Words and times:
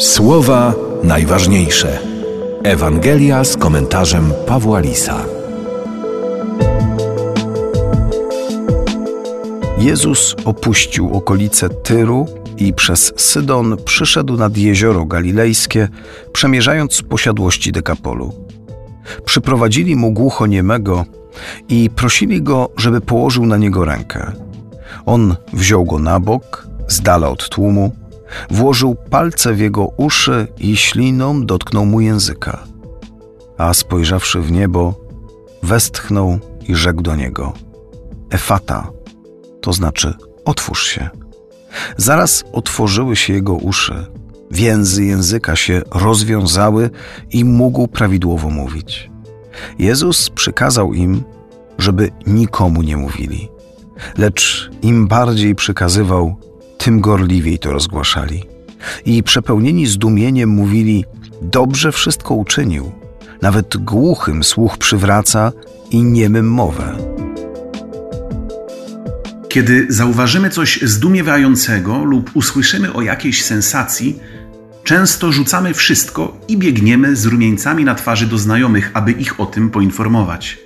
Słowa 0.00 0.74
najważniejsze. 1.02 1.98
Ewangelia 2.62 3.44
z 3.44 3.56
komentarzem 3.56 4.32
Pawła 4.46 4.80
Lisa. 4.80 5.24
Jezus 9.78 10.36
opuścił 10.44 11.14
okolice 11.14 11.68
Tyru 11.68 12.26
i 12.56 12.72
przez 12.72 13.12
Sydon 13.16 13.76
przyszedł 13.84 14.36
nad 14.36 14.56
jezioro 14.56 15.04
galilejskie, 15.04 15.88
przemierzając 16.32 17.02
posiadłości 17.02 17.72
Dekapolu. 17.72 18.32
Przyprowadzili 19.24 19.96
mu 19.96 20.12
głuchoniemego 20.12 21.04
i 21.68 21.90
prosili 21.96 22.42
go, 22.42 22.70
żeby 22.76 23.00
położył 23.00 23.46
na 23.46 23.56
niego 23.56 23.84
rękę. 23.84 24.32
On 25.06 25.36
wziął 25.52 25.84
go 25.84 25.98
na 25.98 26.20
bok, 26.20 26.66
z 26.88 27.00
dala 27.00 27.28
od 27.28 27.48
tłumu, 27.48 27.99
włożył 28.50 28.96
palce 29.10 29.54
w 29.54 29.60
jego 29.60 29.86
uszy 29.96 30.46
i 30.58 30.76
śliną 30.76 31.46
dotknął 31.46 31.86
mu 31.86 32.00
języka. 32.00 32.64
A 33.58 33.74
spojrzawszy 33.74 34.40
w 34.40 34.52
niebo, 34.52 34.94
westchnął 35.62 36.38
i 36.68 36.74
rzekł 36.74 37.02
do 37.02 37.16
niego: 37.16 37.52
Efata, 38.30 38.90
to 39.60 39.72
znaczy 39.72 40.14
otwórz 40.44 40.86
się. 40.86 41.10
Zaraz 41.96 42.44
otworzyły 42.52 43.16
się 43.16 43.32
jego 43.32 43.54
uszy, 43.54 44.06
więzy 44.50 45.04
języka 45.04 45.56
się 45.56 45.82
rozwiązały 45.90 46.90
i 47.30 47.44
mógł 47.44 47.88
prawidłowo 47.88 48.50
mówić. 48.50 49.10
Jezus 49.78 50.30
przykazał 50.30 50.94
im, 50.94 51.22
żeby 51.78 52.10
nikomu 52.26 52.82
nie 52.82 52.96
mówili, 52.96 53.48
lecz 54.18 54.70
im 54.82 55.06
bardziej 55.06 55.54
przykazywał, 55.54 56.36
tym 56.80 57.00
gorliwiej 57.00 57.58
to 57.58 57.72
rozgłaszali. 57.72 58.44
I 59.04 59.22
przepełnieni 59.22 59.86
zdumieniem 59.86 60.48
mówili: 60.48 61.04
Dobrze 61.42 61.92
wszystko 61.92 62.34
uczynił. 62.34 62.92
Nawet 63.42 63.76
głuchym 63.76 64.44
słuch 64.44 64.78
przywraca 64.78 65.52
i 65.90 66.02
niemym 66.02 66.50
mowę. 66.50 66.96
Kiedy 69.48 69.86
zauważymy 69.88 70.50
coś 70.50 70.82
zdumiewającego 70.82 72.04
lub 72.04 72.30
usłyszymy 72.34 72.92
o 72.92 73.02
jakiejś 73.02 73.44
sensacji, 73.44 74.20
często 74.84 75.32
rzucamy 75.32 75.74
wszystko 75.74 76.40
i 76.48 76.56
biegniemy 76.56 77.16
z 77.16 77.26
rumieńcami 77.26 77.84
na 77.84 77.94
twarzy 77.94 78.26
do 78.26 78.38
znajomych, 78.38 78.90
aby 78.94 79.12
ich 79.12 79.40
o 79.40 79.46
tym 79.46 79.70
poinformować. 79.70 80.58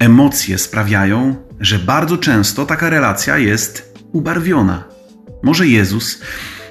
Emocje 0.00 0.58
sprawiają, 0.58 1.36
że 1.60 1.78
bardzo 1.78 2.18
często 2.18 2.66
taka 2.66 2.90
relacja 2.90 3.38
jest 3.38 3.89
ubarwiona. 4.12 4.84
Może 5.42 5.66
Jezus, 5.66 6.20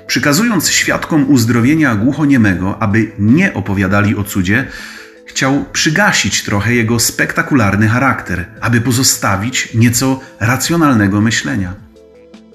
przykazując 0.07 0.69
świadkom 0.69 1.31
uzdrowienia 1.31 1.95
głuchoniemego, 1.95 2.81
aby 2.81 3.11
nie 3.19 3.53
opowiadali 3.53 4.15
o 4.15 4.23
cudzie, 4.23 4.67
chciał 5.25 5.65
przygasić 5.73 6.43
trochę 6.43 6.75
jego 6.75 6.99
spektakularny 6.99 7.87
charakter, 7.87 8.45
aby 8.61 8.81
pozostawić 8.81 9.73
nieco 9.73 10.19
racjonalnego 10.39 11.21
myślenia. 11.21 11.73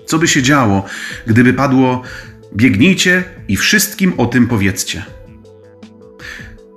Co 0.07 0.19
by 0.19 0.29
się 0.29 0.43
działo, 0.43 0.85
gdyby 1.27 1.53
padło: 1.53 2.03
biegnijcie 2.57 3.25
i 3.49 3.57
wszystkim 3.57 4.13
o 4.17 4.27
tym 4.27 4.47
powiedzcie? 4.47 5.05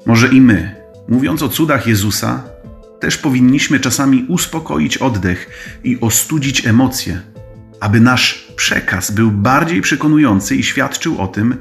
Może 0.06 0.28
i 0.28 0.42
my, 0.42 0.76
mówiąc 1.08 1.44
o 1.44 1.50
cudach 1.50 1.88
Jezusa, 1.88 2.44
też 3.00 3.18
powinniśmy 3.18 3.80
czasami 3.80 4.26
uspokoić 4.28 4.98
oddech 4.98 5.50
i 5.84 6.00
ostudzić 6.02 6.66
emocje, 6.68 7.22
aby 7.80 8.00
nasz 8.00 8.48
przekaz 8.56 9.12
był 9.12 9.32
bardziej 9.32 9.82
przekonujący 9.82 10.56
i 10.56 10.64
świadczył 10.64 11.22
o 11.22 11.28
tym, 11.28 11.56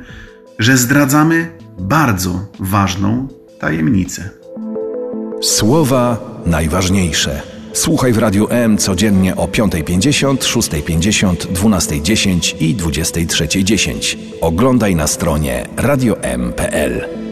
że 0.59 0.77
zdradzamy 0.77 1.51
bardzo 1.79 2.47
ważną 2.59 3.29
tajemnicę. 3.61 4.31
Słowa 5.43 6.19
najważniejsze. 6.47 7.43
Słuchaj 7.73 8.13
w 8.13 8.19
Radiu 8.19 8.47
M 8.51 8.79
codziennie 8.79 9.37
o 9.37 9.47
5.50, 9.47 10.37
6.50, 10.37 11.35
12.10 11.35 12.55
i 12.61 12.77
23.10. 12.77 14.17
Oglądaj 14.41 14.97
na 14.97 15.07
stronie 15.07 15.69
radiom.pl. 15.77 17.26